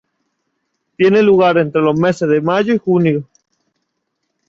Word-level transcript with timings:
Tiene 0.97 1.21
lugar 1.21 1.59
entre 1.59 1.79
los 1.79 1.95
meses 1.95 2.27
de 2.27 2.41
mayo 2.41 2.73
y 2.73 2.79
junio. 2.79 3.23